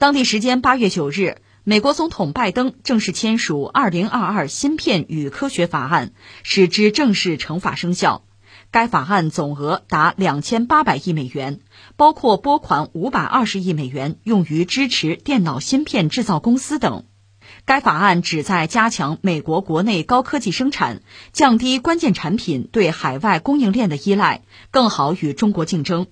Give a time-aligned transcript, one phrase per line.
[0.00, 6.06] 当地时间八月九日，美国总统拜登正式签署《二零二二芯片与科学法案》，
[6.42, 8.24] 使之正式成法生效。
[8.70, 11.60] 该法案总额达两千八百亿美元，
[11.98, 17.04] 包括拨款五百二十亿美元用于支持电脑芯片制造公司等。
[17.66, 21.02] 该法案旨在加强美国国内高科技生产，
[21.34, 26.06] 降低关键产品对海外供应链的依赖，更好与中国竞争。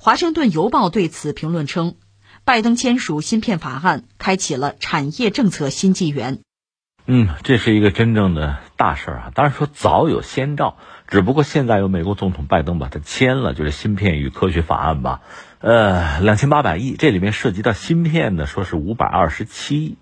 [0.00, 1.94] 华盛顿邮报对此评论称。
[2.46, 6.38] 拜登签署芯片法案，开启了产业政策新纪元。
[7.04, 9.32] 嗯，这是一个真正的大事儿啊！
[9.34, 10.76] 当然说早有先兆，
[11.08, 15.22] 只不过现在由美国总统拜登把它签了，就是芯片与科学法案吧。
[15.58, 19.96] 呃，两千八百亿，这里面涉及到芯片的，说是五百二十七亿，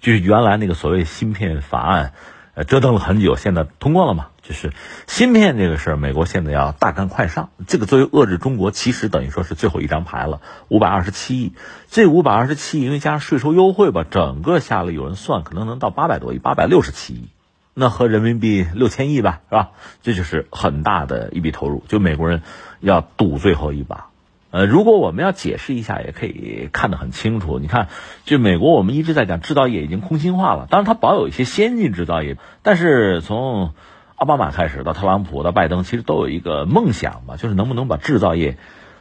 [0.00, 2.14] 就是原来那个所谓芯片法案。
[2.54, 4.28] 呃，折腾了很久，现在通过了嘛？
[4.42, 4.72] 就是
[5.06, 7.50] 芯片这个事儿，美国现在要大干快上。
[7.66, 10.40] 这个作为遏制中国，其实等于说是最后一张牌了。
[10.68, 11.52] 五百二十七亿，
[11.88, 17.28] 这五百二十七亿，因为加上税收优惠吧，整个下来有人算，可能能到八百多亿，八百六十七亿，
[17.74, 19.70] 那合人民币六千亿吧，是吧？
[20.02, 22.42] 这就是很大的一笔投入，就美国人
[22.80, 24.06] 要赌最后一把。
[24.52, 27.60] 呃，如果我们要解释一下，也可以看得很清楚。
[27.60, 27.86] 你看，
[28.24, 30.66] 就美国，我们一直在讲制造业已经空心化了。
[30.68, 33.74] 当然，它保有一些先进制造业，但是从
[34.20, 38.58] 奥巴马开始到特朗普到拜登，其实都有一个梦想吧，就是能不能把制造业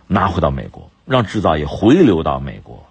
[0.08, 2.86] 拿回到美国，让制造业回流到美国。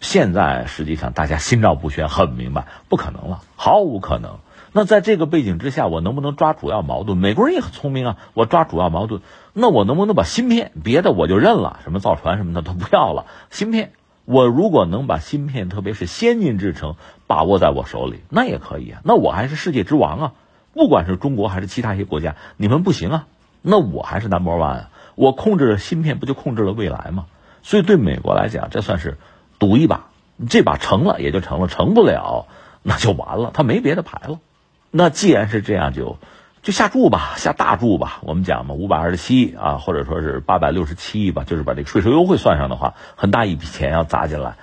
[0.00, 4.38] 现在实际上大家心照不宣，很明白，不可能了，毫无可能。
[4.72, 7.18] 那在这个背景之下，我能不能抓主要矛盾？
[7.18, 9.20] 美国人也很聪明啊，我抓主要矛盾。
[9.52, 13.26] 那我能不能把芯片，别的我就认了，什么造船什么的都不要了。
[13.50, 13.92] 芯片，
[14.24, 16.96] 我如果能把芯片，特别是先进制程
[17.26, 19.02] 把握在我手里，那也可以啊。
[19.04, 20.32] 那我还是世界之王啊！
[20.74, 23.26] 不管是中国还是其他一些国家，你们不行啊，
[23.62, 24.84] 那我还是 number one。
[25.14, 27.26] 我控制了芯片，不就控制了未来吗？
[27.62, 29.16] 所以对美国来讲，这算是
[29.58, 30.06] 赌一把。
[30.48, 32.48] 这把成了也就成了，成不了
[32.82, 34.40] 那就完了，他没别的牌了。
[34.90, 36.18] 那既然是这样，就
[36.62, 38.18] 就下注吧，下大注吧。
[38.22, 44.56] 我们讲嘛，五百二十七啊，或者说是八百六十七亿吧，就是把这个税收优惠算上的话，很大一笔钱要砸进来。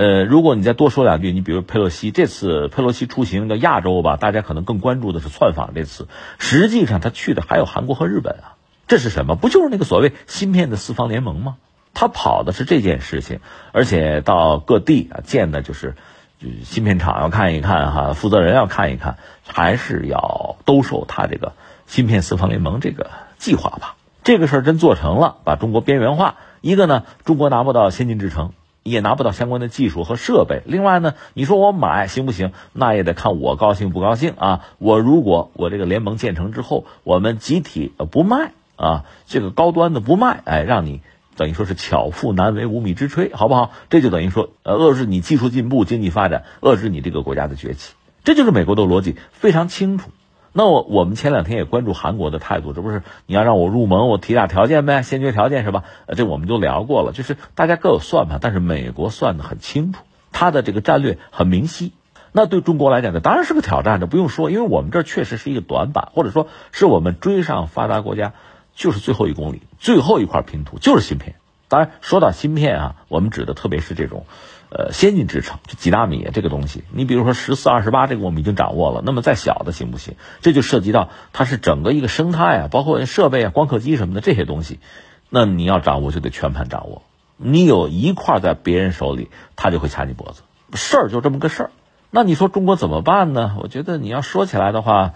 [0.00, 8.56] 呃，如果你再多说两句，你比如佩洛西这次佩洛西出行到亚洲吧，大家可能更关注的是窜访这次，实际上他去的还有韩国和日本啊。
[8.88, 9.36] 这是什么？
[9.36, 11.56] 不就是那个所谓芯片的四方联盟吗？
[11.92, 13.40] 他跑的是这件事情，
[13.72, 15.94] 而且到各地啊见的就是。
[16.42, 21.52] 就芯片厂要看一看哈，负责人要看一看，还是要兜售他这个
[21.86, 23.96] 芯片四方联盟这个计划吧。
[24.24, 26.36] 这个事儿真做成了，把中国边缘化。
[26.62, 30.62] 一个呢，中国拿不到先进制程，也拿不到相关的技术和设备。
[30.66, 32.52] 另外呢，你说我买行不行？
[32.72, 34.64] 那也得看我高兴不高兴啊。
[34.78, 41.00] 我如果我这个联盟建成之后，我们集体不卖啊，这个高端的不卖，哎，让你。
[41.36, 43.70] 等于说是巧妇难为无米之炊，好不好？
[43.88, 50.10] 这就等于说，呃，遏制你技术进步、经济发展，遏制你这个国家的崛起，这就是美国的逻辑，非常清楚。
[50.52, 55.84] 那我我们前两天也关注韩国的态度，这不是你要让我入盟，我提俩条件呗，先决条件是吧？
[56.06, 60.02] 呃，这我们都聊过了，就是大家各有算盘，但是美国算的很清楚，
[60.32, 61.92] 他的这个战略很明晰。
[62.32, 68.32] 那对中国来讲呢，当然是个挑战，这不用说，因为我们这确实是一个短板，或者说是我们追上发达国家。
[68.72, 71.34] 就是最后一公里，最后一块拼图就是芯片。
[71.70, 74.26] 当然，说到芯片啊，我们指的特别是这种，
[74.70, 76.82] 呃，先进制程，就几纳米这个东西。
[76.92, 79.02] 你比如说十四、二十八，这个我们已经掌握了。
[79.06, 80.16] 那么再小的行不行？
[80.42, 84.80] 这就涉及到它是整个一个生态啊，包括设备啊、光刻机什么的这些东西。
[85.28, 87.02] 那你要掌握，就得全盘掌握。
[87.36, 90.42] 你有一块在别人手里，他就会掐你脖子。
[90.74, 91.70] 事儿就这么个事儿。
[92.10, 93.56] 那你说中国怎么办呢？
[93.62, 95.12] 我觉得你要说起来的话，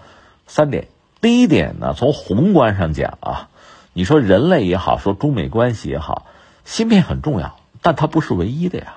[0.47, 0.87] 三点。
[1.19, 3.49] 第一点呢，从宏观上讲啊。
[3.97, 6.25] 你说人类也好，说中美关系也好，
[6.65, 8.95] 芯片很重要，但它不是唯一的呀。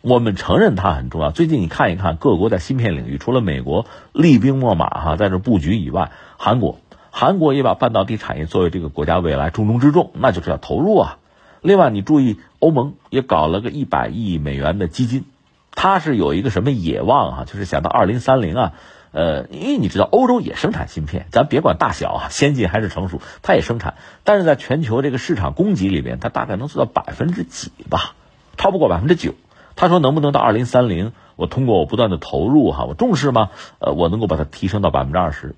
[0.00, 1.30] 我们承认它很重要。
[1.30, 11.18] 最近你看一看各国在芯片领域，除了美国厉兵秣马哈在这布局以外，韩国韩国也把半导体产业作为这个国家未来重中之重，那就是要投入啊。
[11.60, 15.26] 另外，你注意，欧盟也搞了个一百亿美元的基金，
[15.72, 18.72] 它是有一个什么野望哈，就是想到二零三零啊。
[19.12, 23.94] 呃，因为你知道欧洲也生产芯片，咱别管大小啊， 先进还是成熟，它也生产。
[24.24, 28.14] 但是在全球这个市场供给里边，它大概能做到百分之几吧，
[28.56, 29.34] 超不过百分之九。
[29.76, 33.50] 他说能不能到二零三零，我通过我不断的投入哈，我重视吗？
[33.78, 35.54] 呃，我能够把它提升到百分之二十，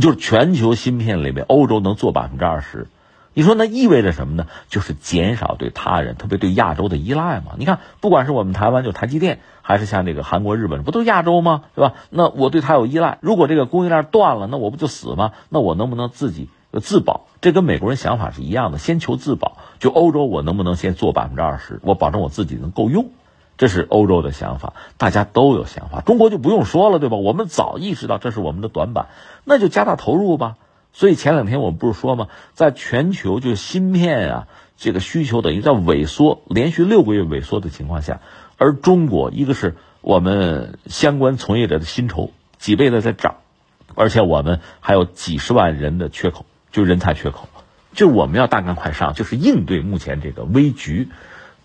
[0.00, 2.86] 就是全球芯片里面，欧洲能做百分之二十。
[3.34, 4.46] 你说那意味着什么呢？
[4.68, 7.56] 就是减少对他人，特别对亚洲的依赖嘛。
[7.58, 11.64] 你看，不管是我们台湾就台积电，还是像这个韩国、日本，不都亚洲吗？
[11.74, 11.94] 对吧？
[12.10, 15.32] 那我对他有依赖，如果这个供应链断了，那我不就死吗？
[15.48, 16.48] 那我能不能自己
[16.80, 17.26] 自保？
[17.40, 19.58] 这跟美国人想法是一样的，先求自保。
[19.80, 21.80] 就欧洲，我能不能先做百分之二十？
[21.82, 23.06] 我保证我自己能够用。
[23.56, 26.00] 这是欧洲的想法，大家都有想法。
[26.00, 27.16] 中国就不用说了，对吧？
[27.16, 29.06] 我们早意识到这是我们的短板，
[29.44, 30.56] 那就加大投入吧。
[30.96, 32.28] 所以前两天我们不是说吗？
[32.52, 38.20] 在全球就芯片啊，这个需求等于在萎缩，连续六个月萎缩的情况下，
[38.58, 43.38] 而中国一个是我们相关从业者的薪酬几倍的在涨，
[43.96, 47.48] 而且我们还有几十万人的缺口，就人才缺口，
[47.92, 51.08] 就我们要大干快上，就是应对目前这个危局。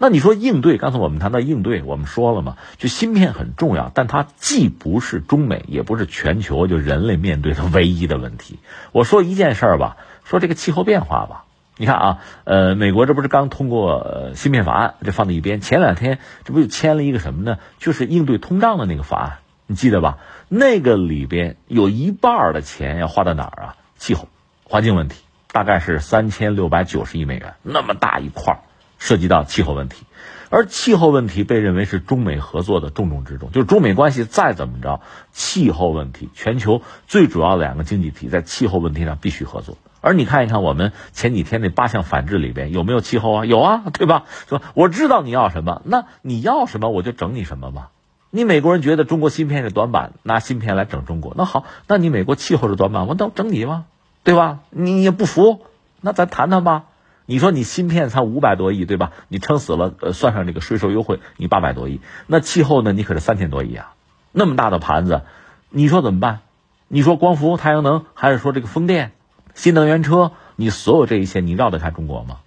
[0.02, 0.78] 那你说应对？
[0.78, 8.60] 刚才我们谈到应对，我们说了嘛，就芯片很重要，但它既不是中美，也不是全球就人类面对的唯一的问题。
[8.94, 11.44] 我说一件事儿吧，说这个气候变化吧。
[11.76, 15.60] 你看啊，呃，美国这不是刚通过芯片法案，这放在一边。
[15.60, 17.58] 前两天这不又签了一个什么呢？
[17.78, 19.38] 就是应对通胀的那个法案，
[19.68, 20.18] 你记得吧？
[20.48, 23.76] 那个里边有一半的钱要花到哪儿啊？
[23.98, 24.30] 气候、
[24.64, 28.60] 环境问题，大概是三千六百九十亿美元，那么大一块儿。
[29.00, 30.06] 涉及到气候问题，
[30.52, 33.52] 而气候问题被认为是中美合作的重中之重。
[33.52, 35.02] 就是中美关系再怎么着，
[35.32, 39.78] 气候问题，全球最主要的两个经济体在气候问题上必须合作。
[40.02, 43.46] 而你看一看，我们前几天那八项反制里边有没有气候啊？
[43.46, 44.26] 有啊，对吧？
[44.48, 47.88] 说我知道你要什么，那你要什么我就整你什么嘛。
[48.30, 53.86] 你美国人觉得中国芯片是短板，拿芯片来整中国，那好，那你美国气候是短板，我能整你吗？
[54.24, 54.60] 对吧？
[54.70, 55.62] 你也不服，
[56.00, 56.84] 那咱谈谈吧。
[57.30, 59.12] 你说你芯片才五百多亿，对吧？
[59.28, 62.02] 你撑死了，呃，算上这个税收优惠，你八百多亿。
[62.26, 62.92] 那气候呢？
[62.92, 63.94] 你可是三千多亿啊！
[64.32, 65.22] 那么大的盘子，
[65.70, 66.40] 你说怎么办？
[66.88, 69.12] 你说光伏、太阳能，还是说这个风电、
[69.54, 70.32] 新能源车？
[70.56, 72.38] 你所有这一切，你绕得开中国吗？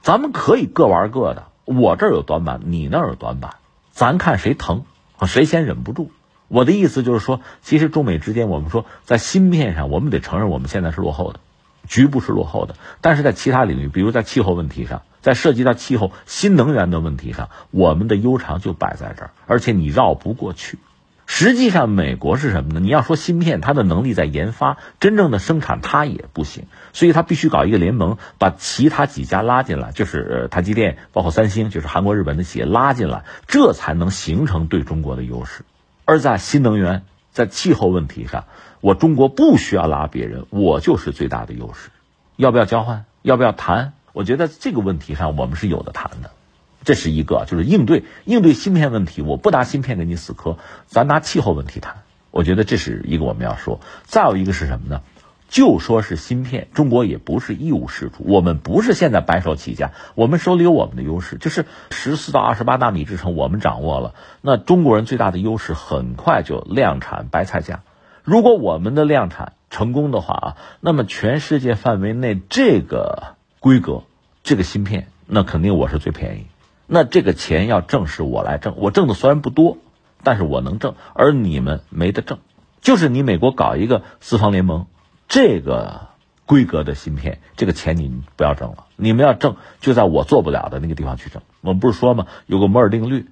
[0.00, 3.54] 咱们可以各玩各的，我这儿有短板，你那儿有短板，
[3.92, 4.82] 咱看谁疼，
[5.24, 6.10] 谁先忍不住。
[6.48, 11.38] 我的意思就是说，其实中美之间，我们说在芯片上，我们得承认我们现在是落后的。
[11.88, 20.78] 局部是落后的，但是在其他领域，比如在气候问题上，在涉及到气候新能源的问题上，我们的悠长就摆在这儿，而且你绕不过去。
[21.24, 22.80] 实际上，美国是什么呢？
[22.80, 35.62] 你要说芯片，它的能力在研发，真正的生产它也不行，所以它必须搞一个联盟，把其他几家拉进来，就是台积电，包括三星，就是韩国、日本的企业拉进来，这才能形成对中国的优势。
[36.04, 38.44] 而在新能源、在气候问题上，
[38.82, 41.90] 我中国不需要拉别人，我就是最大的优势。
[42.34, 43.04] 要不要交换？
[43.22, 43.92] 要不要谈？
[44.12, 46.32] 我觉得这个问题上我们是有的谈的。
[46.82, 49.22] 这是一个，就是应对应对芯片问题。
[49.22, 52.02] 我不拿芯片给你死磕，咱拿气候问题谈。
[52.32, 53.78] 我觉得这是一个我们要说。
[54.02, 55.00] 再有一个是什么呢？
[55.48, 58.24] 就说是芯片，中国也不是一无是处。
[58.26, 64.14] 我们不是现在白手起家，我们手里有我们的优势，就是十四到二十八纳米制程我们掌握了。
[64.40, 67.82] 那中国人最大的优势，很快就量产白菜价。
[68.24, 74.02] 如果我们的量产成功的话啊，那么全世界范围内这个规格、
[74.44, 76.46] 这个芯片，那肯定我是最便宜。
[76.86, 79.78] 那这个钱要挣是我来挣，我挣的虽然不多，
[80.22, 82.38] 但是我能挣，而你们没得挣。
[82.80, 84.86] 就是你美国搞一个四方联盟，
[85.28, 86.08] 这个
[86.46, 88.84] 规格的芯片，这个钱你不要挣了。
[88.96, 91.42] 你们要挣，就在我做不了的那个地方去挣。
[91.60, 92.26] 我们不是说吗？
[92.46, 93.26] 有个摩尔定律，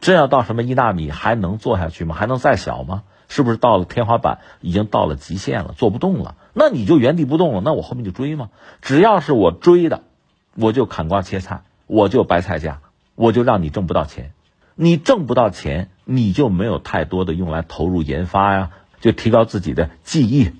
[0.00, 2.14] 真要到什么一纳米还能做下去吗？
[2.14, 3.02] 还能再小吗？
[3.28, 6.36] 是不是到了天花板，已经到了极限了，做不动了？
[6.52, 8.50] 那你就原地不动了，那我后面就追吗？
[8.82, 10.02] 只要是我追的，
[10.54, 12.80] 我就砍瓜切菜，我就白菜价，
[13.14, 14.32] 我就让你挣不到钱。
[14.74, 20.52] 你挣不到钱，你就没有太多的用来投入研发呀，就提高自己的技艺，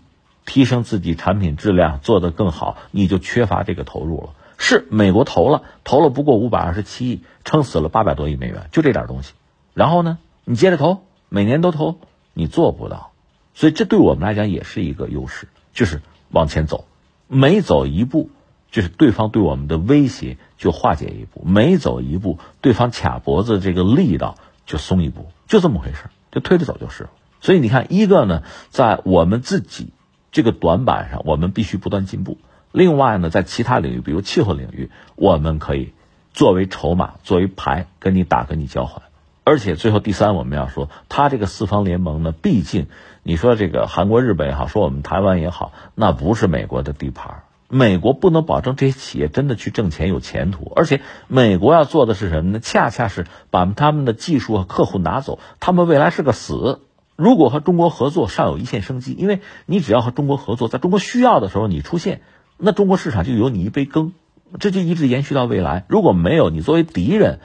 [0.46, 4.30] 提升自己产品质量，做得更好，你就缺乏这个投入了。
[4.58, 9.34] 是美国投了，投了不过五百二十七亿，撑死了八百多亿美元，就这点东西。
[9.74, 11.98] 然后呢，你接着投，每年都投。
[12.38, 13.12] 你做不到，
[13.54, 16.84] 所以这对我们来讲也是一个优势，就是往前走，
[17.28, 18.28] 每走一步，
[18.70, 27.08] 就是对方对我们的威胁就化解一步；每走一步，对方卡脖子这个力道就松一步，就这么回事，就推着走就是。
[27.40, 29.94] 所以你看，一个呢，在我们自己
[30.30, 32.36] 这个短板上，我们必须不断进步；
[32.70, 35.94] 另外呢，在其他领域，比如气候领域，我们可以
[36.34, 39.05] 作为筹码、作为牌，跟你打，跟你交换。
[39.48, 42.88] 而且最后第三，我们要说，他这个四方联盟呢，毕竟
[43.22, 50.72] 你说这个韩国、日本也好，说我们台湾也好，那不是美国的地盘，美国不能保证这些企业真的去挣钱有前途。
[50.74, 52.58] 而且美国要做的是什么呢？
[52.58, 56.80] 恰恰是把他们的技术和客户拿走，他们未来是个死。
[57.14, 62.22] 如果和中国合作，尚有一线生机，因为你只要和中国合作，在中国需要的时候你出现，
[62.58, 64.12] 那中国市场就有你一杯羹，
[64.58, 65.84] 这就一直延续到未来。
[65.88, 67.38] 如果没有你作为敌人。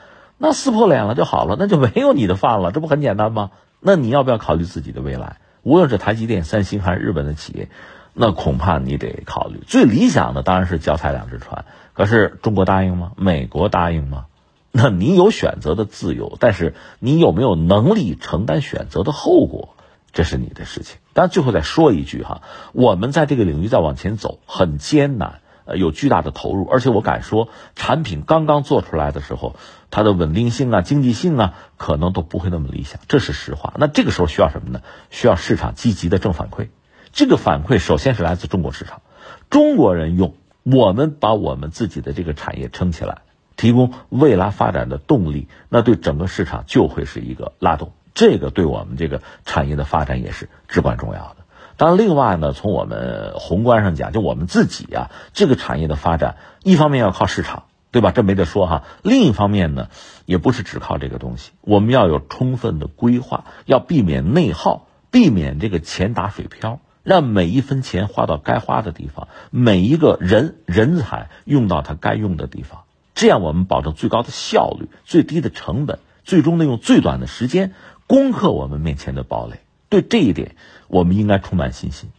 [0.44, 3.52] 那撕破脸了就好了，那就没有你的饭了，这不很简单吗？
[3.80, 5.38] 那你要不要考虑自己的未来？
[5.62, 7.70] 无论是台积电、三星还是日本的企业，
[8.16, 9.62] 那恐怕你得考虑。
[9.68, 13.12] 最理想的当然是脚踩两只船，可是中国答应吗？
[13.18, 14.26] 美国答应吗？
[14.72, 19.76] 那你有选择的自由，但是你有没有能力承担选择的后果，
[20.12, 20.98] 这是你的事情。
[21.14, 22.42] 但最后再说一句哈，
[22.74, 25.42] 我们在这个领域再往前走很艰难，
[25.76, 29.56] 有巨大的投入，而且我敢说，产品刚刚做出来的时候，
[29.90, 33.74] 它的稳定性啊、经济性啊，可能都不会那么理想，这是实话。
[33.78, 34.82] 那这个时候需要什么呢？
[35.10, 36.70] 需要市场积极的正反馈。
[37.12, 39.02] 这个反馈首先是来自中国市场，
[39.50, 43.20] 中国人用，我们把我们自己的这个产业撑起来。
[43.58, 51.41] 提供未来发展的动力，那对整个市场就会是一个拉动，这个对我们这个产业的发展也是至关重要的。
[51.82, 58.12] 当然，另外呢，从我们宏观上讲，就我们自己啊，这个产业的发展，一方面要靠市场，对吧？
[58.12, 58.84] 这没得说哈。
[59.02, 59.88] 另一方面呢，
[60.28, 72.82] 也不是只靠这个东西，我们要有充分的规划，要避免内耗，避免这个钱打水漂，让每一分钱花到该花的地方，每一个人人才用到他该用的地方。
[73.16, 77.74] 这样，我们保证最高的效率、最低的成本，最终呢用最短的时间
[78.06, 79.62] 攻克我们面前的堡垒。
[79.92, 80.56] 对这一点，
[80.88, 82.10] 我们应该充满信心。